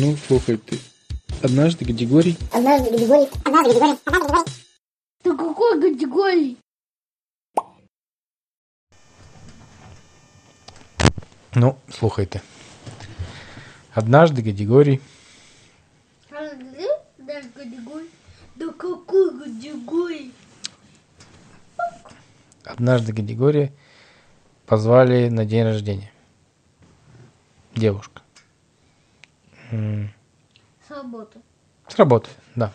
[0.00, 0.78] Ну, слухай ты.
[1.42, 2.38] Однажды Гадигорий...
[2.52, 3.28] Однажды Григорий...
[3.44, 3.98] Однажды Григорий...
[4.04, 4.52] Однажды Григорий...
[5.24, 6.56] Да какой категории?
[11.56, 12.42] Ну, слухайте.
[13.92, 15.02] Однажды Гадигорий
[18.54, 20.32] Да какой категории?
[22.64, 23.72] однажды Гадигория
[24.64, 26.12] позвали на день рождения.
[27.74, 28.22] Девушка.
[29.70, 31.38] С работы.
[31.88, 32.72] С работы, да.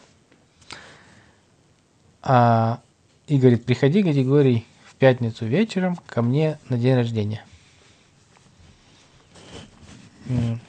[2.22, 2.82] А,
[3.28, 7.44] и говорит, приходи, Гадигорий, в пятницу вечером ко мне на день рождения.
[10.28, 10.60] М,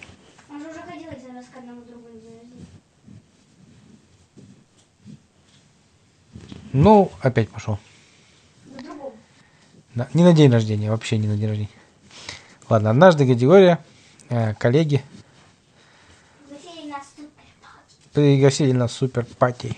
[0.50, 2.66] Он же уже ходил один раз к одному другу на день рождения.
[6.72, 7.78] Ну, опять пошел.
[8.74, 9.12] На другом.
[9.94, 11.70] Да, не на день рождения, вообще не на день рождения.
[12.68, 13.84] Ладно, однажды категория,
[14.30, 15.02] э, коллеги.
[18.14, 19.76] Пригласили на супер пати.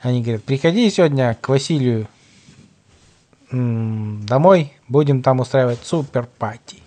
[0.00, 2.08] Они говорят, приходи сегодня к Василию
[3.50, 6.78] домой, будем там устраивать супер пати.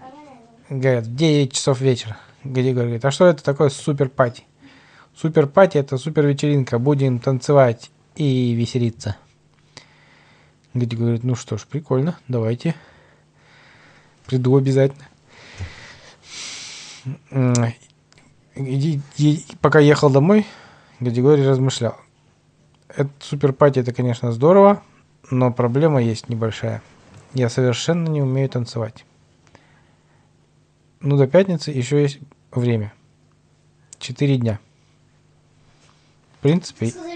[0.00, 0.80] Понятно?
[0.80, 2.16] Говорят, в 9 часов вечера.
[2.42, 4.44] Григорий говорит, а что это такое супер пати?
[5.14, 9.16] Супер пати это супер вечеринка, будем танцевать и веселиться.
[10.74, 12.74] Григорий говорит, ну что ж, прикольно, давайте.
[14.26, 15.04] Приду обязательно.
[19.60, 20.46] Пока ехал домой,
[21.00, 21.96] Григорий размышлял.
[22.88, 24.82] Это супер пати, это, конечно, здорово,
[25.30, 26.82] но проблема есть небольшая.
[27.34, 29.04] Я совершенно не умею танцевать.
[31.00, 32.18] Ну, до пятницы еще есть
[32.52, 32.92] время.
[33.98, 34.60] Четыре дня.
[36.38, 37.12] В принципе, сегодня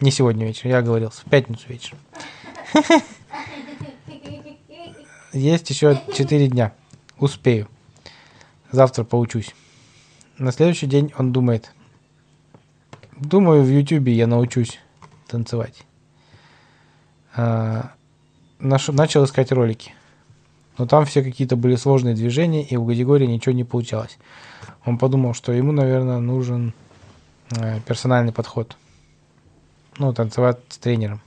[0.00, 1.98] не сегодня вечером, я оговорился, в пятницу вечером.
[5.32, 6.74] Есть еще четыре дня.
[7.18, 7.68] Успею.
[8.74, 9.54] Завтра поучусь.
[10.36, 11.70] На следующий день он думает.
[13.16, 14.80] Думаю, в Ютубе я научусь
[15.28, 15.84] танцевать.
[17.36, 17.92] А,
[18.58, 19.94] начал искать ролики.
[20.76, 24.18] Но там все какие-то были сложные движения, и у Гадигория ничего не получалось.
[24.84, 26.74] Он подумал, что ему, наверное, нужен
[27.56, 28.76] э, персональный подход.
[29.98, 31.20] Ну, танцевать с тренером.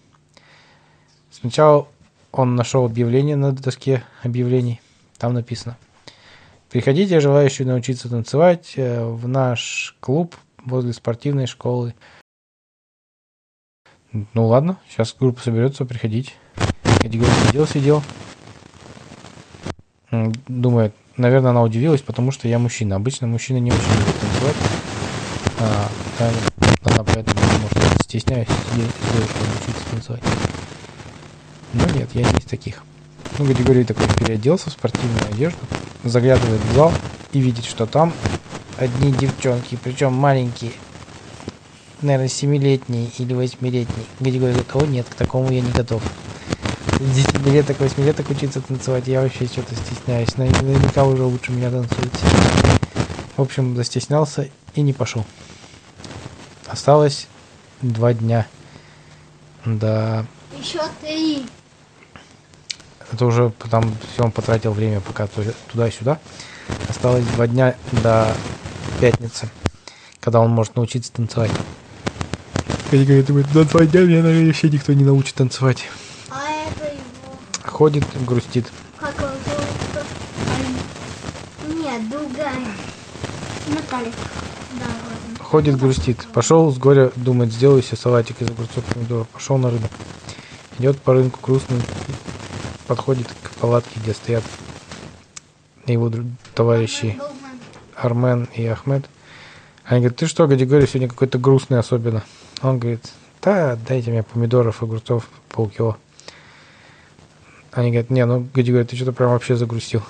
[1.31, 1.87] Сначала
[2.33, 4.81] он нашел объявление на доске объявлений.
[5.17, 5.77] Там написано.
[6.69, 10.35] Приходите, желающие научиться танцевать э, в наш клуб
[10.65, 11.95] возле спортивной школы.
[14.11, 16.33] Ну ладно, сейчас группа соберется, приходите.
[17.01, 18.03] Гадигорий сидел, сидел.
[20.11, 22.97] М, Думает, наверное, она удивилась, потому что я мужчина.
[22.97, 24.55] Обычно мужчины не очень любят танцевать.
[25.59, 25.89] А,
[26.83, 30.23] она поэтому, может, стесняюсь сидеть с девушкой учиться танцевать.
[31.73, 32.83] Но нет, я не из таких.
[33.37, 35.59] Ну, Гадигорий такой переоделся в спортивную одежду,
[36.09, 36.91] заглядывает в зал
[37.31, 38.13] и видит, что там
[38.77, 40.71] одни девчонки, причем маленькие,
[42.01, 44.05] наверное, семилетние или восьмилетние.
[44.19, 46.01] Гадигорий говорит, о нет, к такому я не готов.
[46.99, 50.35] С 10 леток, 8 леток учиться танцевать, я вообще что-то стесняюсь.
[50.37, 52.11] На- Наверняка уже лучше меня танцуют.
[53.35, 55.23] В общем, застеснялся и не пошел.
[56.65, 57.27] Осталось
[57.81, 58.47] два дня
[59.65, 60.25] до
[60.59, 61.45] Еще три.
[63.11, 66.19] Это уже там все он потратил время пока ту- туда-сюда.
[66.89, 68.33] Осталось два дня до
[68.99, 69.49] пятницы,
[70.19, 71.51] когда он может научиться танцевать.
[72.91, 75.85] Катя говорит, думает, за два дня меня, наверное, вообще никто не научит танцевать.
[76.29, 77.01] А это его.
[77.65, 78.65] Ходит, грустит.
[78.99, 80.07] Как его зовут?
[81.83, 82.59] Нет, другая.
[83.67, 84.11] Наталья.
[84.79, 85.43] Да, ладно.
[85.43, 86.27] Ходит, грустит.
[86.33, 89.27] Пошел с горя, думает, сделаю себе салатик из огурцов и помидоров.
[89.29, 89.91] Пошел на рынок.
[90.79, 91.81] Идет по рынку грустный.
[92.87, 94.43] Подходит к палатке, где стоят
[95.85, 96.11] его
[96.55, 97.19] товарищи.
[97.95, 99.05] Армен и Ахмед.
[99.83, 102.23] Они говорят, ты что, Гадигорий, сегодня какой-то грустный особенно.
[102.61, 103.11] Он говорит,
[103.41, 105.97] да, дайте мне помидоров, огурцов, полкило.
[107.71, 110.03] Они говорят, не, ну, Гадигорий, ты что-то прям вообще загрустил.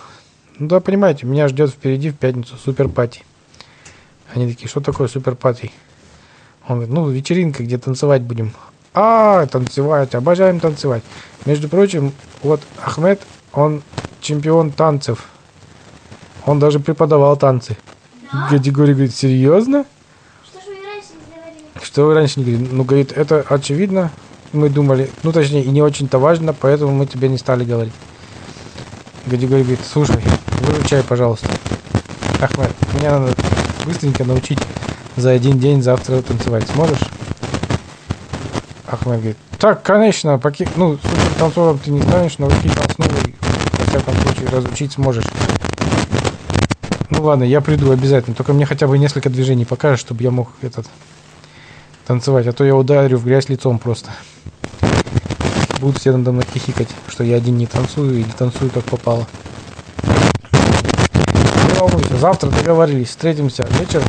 [0.60, 3.24] Ну да, понимаете, меня ждет впереди в пятницу супер пати.
[4.34, 5.72] Они такие, что такое супер пати?
[6.68, 8.52] Он говорит, ну, вечеринка, где танцевать будем.
[8.94, 11.04] А, танцевать, обожаем танцевать.
[11.46, 12.14] Между прочим,
[12.48, 13.22] вот Ахмед,
[13.54, 13.84] он
[14.22, 15.26] чемпион танцев.
[16.46, 17.78] Он даже преподавал танцы.
[18.50, 19.86] Гадигорий говорит, серьезно?
[20.46, 21.84] Что ж вы раньше не говорили?
[21.84, 22.70] Что вы раньше не говорили?
[22.72, 24.12] Ну, говорит, это очевидно.
[24.54, 27.94] Мы думали, ну, точнее, и не очень-то важно, поэтому мы тебе не стали говорить.
[29.26, 30.22] Гадигорий говорит, слушай,
[30.62, 31.50] выручай, пожалуйста.
[32.40, 33.36] Ахмед, меня надо
[33.86, 34.60] быстренько научить
[35.18, 36.66] за один день завтра танцевать.
[36.70, 37.10] Сможешь?
[38.86, 40.68] Ахмед говорит, так, конечно, поки...
[40.76, 43.34] ну, супер танцором ты не станешь, научить основы,
[43.72, 45.26] во всяком случае, разучить сможешь.
[47.10, 48.36] Ну ладно, я приду обязательно.
[48.36, 50.86] Только мне хотя бы несколько движений покажешь, чтобы я мог этот
[52.06, 52.46] танцевать.
[52.46, 54.12] А то я ударю в грязь лицом просто.
[55.80, 59.26] Будут все надо мной хихикать, что я один не танцую и не танцую как попало.
[60.04, 64.08] Не волнуйся, завтра договорились, встретимся вечером.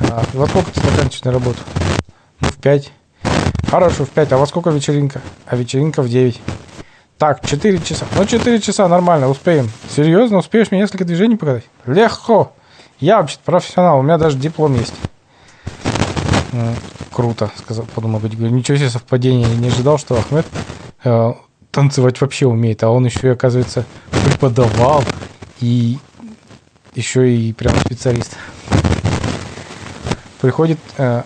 [0.00, 1.58] А, ты заканчиваешь на работу?
[2.40, 2.92] Ну, в пять.
[3.70, 4.32] Хорошо, в пять.
[4.32, 5.20] А во сколько вечеринка?
[5.46, 6.40] А вечеринка в девять.
[7.18, 8.06] Так, 4 часа.
[8.14, 9.70] Ну, 4 часа нормально, успеем.
[9.94, 11.64] Серьезно, успеешь мне несколько движений показать?
[11.86, 12.52] Легко.
[13.00, 14.94] Я вообще профессионал, у меня даже диплом есть.
[17.12, 18.52] Круто, сказал, подумал Гадигорий.
[18.52, 20.46] Ничего себе совпадение, я не ожидал, что Ахмед
[21.04, 21.32] э,
[21.70, 25.02] танцевать вообще умеет, а он еще и, оказывается, преподавал
[25.60, 25.98] и
[26.94, 28.36] еще и прям специалист.
[30.40, 31.22] Приходит, э,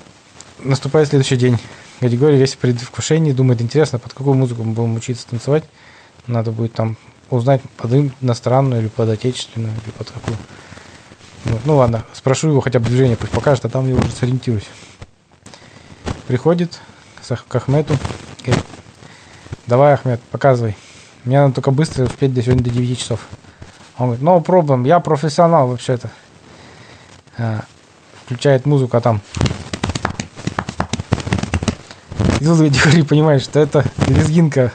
[0.61, 1.59] наступает следующий день.
[2.01, 5.65] Гадигорий весь в предвкушении, думает, интересно, под какую музыку мы будем учиться танцевать.
[6.27, 6.97] Надо будет там
[7.29, 10.37] узнать под иностранную или под отечественную, или под какую.
[11.45, 11.61] Вот.
[11.65, 14.69] Ну ладно, спрошу его хотя бы движение, пусть покажет, а там я уже сориентируюсь.
[16.27, 16.81] Приходит
[17.49, 17.97] к Ахмету,
[18.45, 18.65] говорит,
[19.67, 20.77] давай, Ахмед, показывай.
[21.25, 23.27] Мне надо только быстро успеть до сегодня до 9 часов.
[23.99, 26.11] Он говорит, no problem, я профессионал вообще-то.
[27.37, 27.65] А,
[28.25, 29.21] включает музыку, а там
[32.41, 34.73] и тут Гадигорий понимает, что это лезгинка.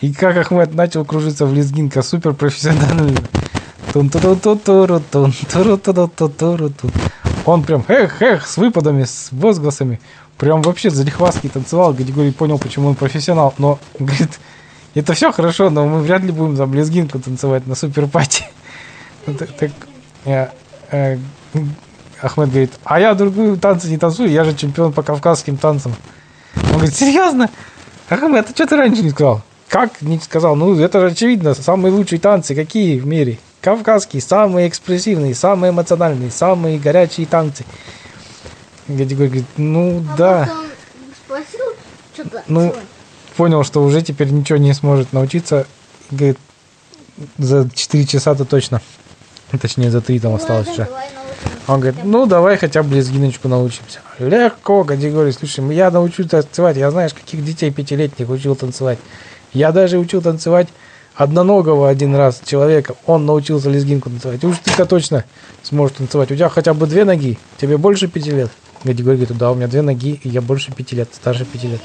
[0.00, 3.16] И как Ахмед начал кружиться в лезгинка супер профессионально.
[7.44, 10.00] Он прям эх, эх, с выпадами, с возгласами.
[10.36, 11.92] Прям вообще залихваски танцевал.
[11.94, 13.54] Гадигорий понял, почему он профессионал.
[13.58, 14.40] Но, говорит,
[14.94, 18.44] это все хорошо, но мы вряд ли будем там лезгинку танцевать на супер пати.
[19.26, 19.50] Ну, так-
[20.90, 21.18] э,
[22.20, 25.94] Ахмед говорит, а я другую танцы не танцую, я же чемпион по кавказским танцам.
[26.56, 27.50] Он говорит, серьезно?
[28.08, 29.42] А что ты раньше не сказал?
[29.68, 30.56] Как не сказал?
[30.56, 33.38] Ну, это же очевидно, самые лучшие танцы какие в мире?
[33.60, 37.64] Кавказские, самые экспрессивные, самые эмоциональные, самые горячие танцы.
[38.86, 40.50] Гадигорий говорит, ну А да.
[41.24, 41.64] спросил.
[42.46, 42.74] Ну,
[43.36, 45.66] понял, что уже теперь ничего не сможет научиться.
[46.10, 46.38] Говорит,
[47.38, 48.82] за 4 часа-то точно.
[49.60, 50.88] Точнее, за 3 там осталось еще.
[51.66, 54.00] Он говорит, ну давай хотя бы лезгиночку научимся.
[54.18, 56.76] Легко, Гадигорий, слушай, я научу танцевать.
[56.76, 58.98] Я знаешь, каких детей пятилетних учил танцевать.
[59.52, 60.68] Я даже учил танцевать
[61.14, 62.96] одноногого один раз человека.
[63.06, 64.44] Он научился лезгинку танцевать.
[64.44, 65.24] Уж ты-то точно
[65.62, 66.30] сможешь танцевать.
[66.30, 67.38] У тебя хотя бы две ноги.
[67.58, 68.50] Тебе больше пяти лет?
[68.84, 71.80] Гадигорий говорит, да, у меня две ноги, и я больше пяти лет, старше пяти лет.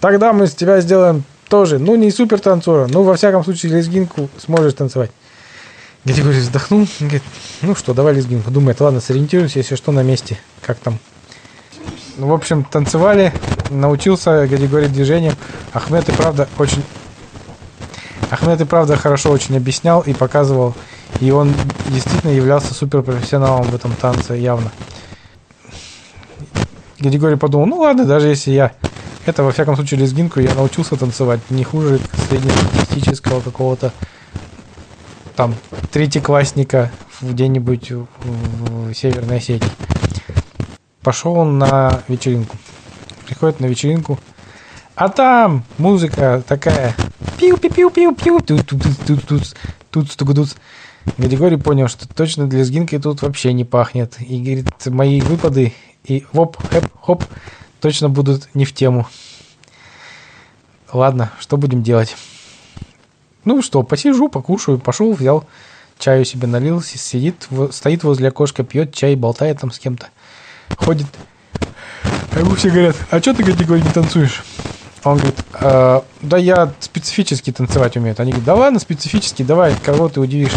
[0.00, 4.28] Тогда мы с тебя сделаем тоже, ну не супер танцора, ну во всяком случае лезгинку
[4.38, 5.10] сможешь танцевать.
[6.04, 7.22] Григорий вздохнул, говорит,
[7.62, 8.50] ну что, давай лезгинку.
[8.50, 10.38] Думает, ладно, сориентируюсь, если что, на месте.
[10.60, 10.98] Как там?
[12.18, 13.32] Ну, в общем, танцевали,
[13.70, 15.34] научился Григорий движением.
[15.72, 16.82] Ахмед и правда очень...
[18.30, 20.74] Ахмед и правда хорошо очень объяснял и показывал.
[21.20, 21.54] И он
[21.88, 24.70] действительно являлся суперпрофессионалом в этом танце, явно.
[26.98, 28.72] Григорий подумал, ну ладно, даже если я
[29.26, 31.98] это, во всяком случае, лезгинку я научился танцевать не хуже
[32.28, 33.92] среднестатистического какого-то
[35.36, 35.54] там
[35.92, 36.90] третьеклассника
[37.20, 39.68] где-нибудь в, Северной Осетии.
[41.02, 42.56] Пошел он на вечеринку.
[43.26, 44.18] Приходит на вечеринку.
[44.94, 46.94] А там музыка такая.
[47.38, 49.54] пиу пиу пиу пиу пиу тут тут тут тут
[49.90, 50.56] тут тут тут
[51.18, 54.20] Григорий понял, что точно для лезгинки тут вообще не пахнет.
[54.20, 57.24] И говорит, мои выпады и воп, хэп, хоп,
[57.80, 59.06] точно будут не в тему.
[60.92, 62.16] Ладно, что будем делать?
[63.44, 64.78] Ну что, посижу, покушаю.
[64.78, 65.44] Пошел, взял
[65.98, 70.08] чаю себе налил, си- сидит, стоит возле окошка, пьет чай, болтает там с кем-то.
[70.76, 71.06] Ходит.
[72.32, 74.44] А ему все говорят, а что ты, Григорий, не танцуешь?
[75.04, 78.14] Он говорит, «А, да я специфически танцевать умею.
[78.18, 80.52] Они говорят, да ладно, специфически, давай, кого ты удивишь,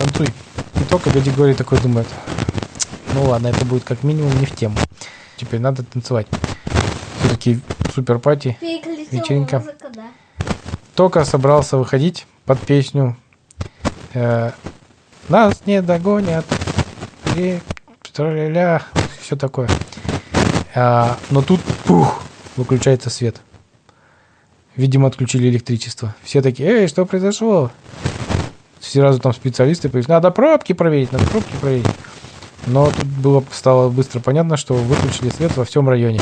[0.00, 0.28] танцуй.
[0.74, 2.06] И только Гадигорий такой думает,
[3.12, 4.76] ну ладно, это будет как минимум не в тему.
[5.36, 6.26] Теперь надо танцевать.
[7.20, 7.60] Все-таки
[7.94, 8.56] супер пати.
[9.10, 9.58] Вечеринка.
[9.58, 9.89] музыку, да.
[11.00, 13.16] Только собрался выходить под песню
[14.12, 14.50] э,
[15.30, 16.44] Нас не догонят
[17.36, 17.58] и
[19.22, 19.66] все такое.
[20.74, 22.20] А, но тут пух,
[22.56, 23.40] выключается свет.
[24.76, 26.14] Видимо, отключили электричество.
[26.22, 27.70] Все такие, эй, что произошло?
[28.78, 30.08] Сразу там специалисты появились.
[30.08, 31.88] Надо пробки проверить, надо пробки проверить.
[32.66, 36.20] Но тут было, стало быстро понятно, что выключили свет во всем районе.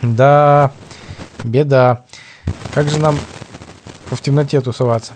[0.00, 0.72] Да,
[1.44, 2.06] беда.
[2.72, 3.18] Как же нам
[4.14, 5.12] в темноте тусоваться?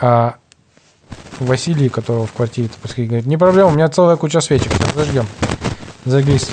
[0.00, 0.36] А
[1.38, 5.26] Василий, которого в квартире пускай говорит, не проблема, у меня целая куча свечек, сейчас зажгем.
[6.04, 6.50] Зажглись,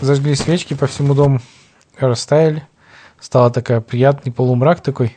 [0.00, 1.40] зажгли свечки по всему дому,
[1.98, 2.66] растаяли.
[3.20, 5.16] Стало такая приятный полумрак такой.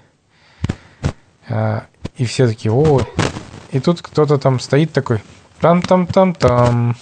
[1.48, 1.86] А,
[2.18, 3.03] и все такие, ой,
[3.72, 5.22] И тут кто-то там стоит такой,
[5.60, 6.96] там-там-там-там.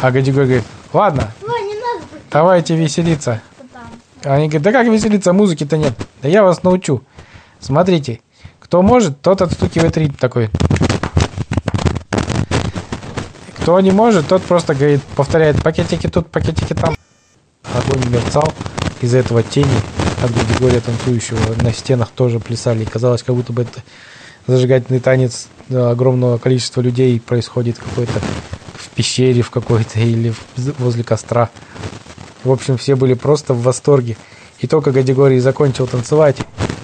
[0.00, 1.58] А Гадигорий говорит, ладно, Ой,
[2.30, 3.42] давайте веселиться.
[4.24, 5.94] Они говорят, да как веселиться, музыки-то нет.
[6.22, 7.02] Да я вас научу.
[7.60, 8.20] Смотрите,
[8.60, 10.50] кто может, тот отстукивает ритм такой.
[13.58, 16.96] Кто не может, тот просто говорит, повторяет пакетики тут, пакетики там.
[17.74, 18.52] Огонь мерцал,
[19.02, 19.66] из-за этого тени
[20.22, 22.82] от Григория танцующего на стенах тоже плясали.
[22.82, 23.82] И казалось, как будто бы это
[24.46, 28.20] зажигательный танец огромного количества людей происходит какой-то
[28.74, 30.32] в пещере в какой-то или
[30.78, 31.50] возле костра.
[32.44, 34.16] В общем, все были просто в восторге.
[34.60, 36.36] И только Гадигорий закончил танцевать,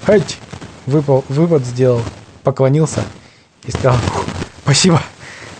[0.05, 0.37] хать,
[0.85, 2.01] выпал, выпад сделал,
[2.43, 3.03] поклонился
[3.63, 4.23] и сказал «Фу,
[4.63, 5.01] спасибо,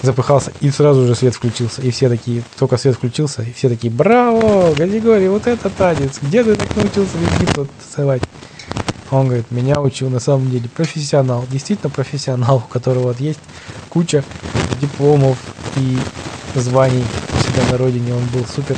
[0.01, 1.81] запыхался, и сразу же свет включился.
[1.81, 6.43] И все такие, только свет включился, и все такие, браво, Гадигорий, вот это танец, где
[6.43, 8.21] ты так научился лезгинку танцевать?
[9.11, 13.39] Он говорит, меня учил на самом деле профессионал, действительно профессионал, у которого вот есть
[13.89, 14.23] куча
[14.81, 15.37] дипломов
[15.75, 15.97] и
[16.55, 17.03] званий
[17.33, 18.77] у себя на родине, он был супер.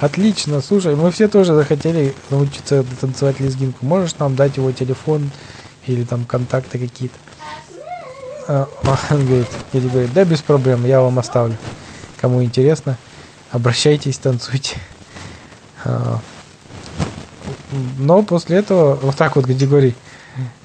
[0.00, 3.86] Отлично, слушай, мы все тоже захотели научиться танцевать лезгинку.
[3.86, 5.30] Можешь нам дать его телефон
[5.86, 7.16] или там контакты какие-то?
[8.46, 8.68] А,
[9.10, 11.56] Он говорит, или говорит, да, без проблем, я вам оставлю.
[12.20, 12.98] Кому интересно,
[13.50, 14.76] обращайтесь, танцуйте.
[15.84, 16.20] А,
[17.98, 19.96] Но после этого, вот так вот Гадигорий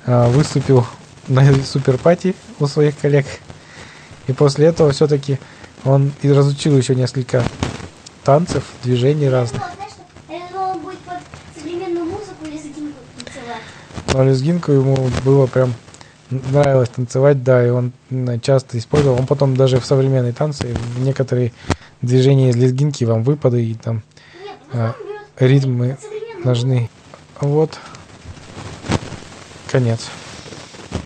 [0.06, 0.86] а, выступил
[1.30, 3.26] на суперпати у своих коллег.
[4.28, 5.40] И после этого все-таки
[5.86, 7.44] он и разучил еще несколько
[8.24, 9.62] танцев, движений разных.
[10.30, 13.62] Ну, музыку лезгинку танцевать.
[14.14, 15.74] Но лезгинку ему было прям
[16.30, 17.92] нравилось танцевать, да, и он
[18.42, 19.20] часто использовал.
[19.20, 21.52] Он потом даже в современной танце, в некоторые
[22.02, 24.04] движения из лезгинки, вам выпады и там
[24.44, 25.98] Нет, а, ну, ритмы
[26.44, 26.90] нужны.
[27.40, 27.78] Вот.
[29.70, 30.10] Конец.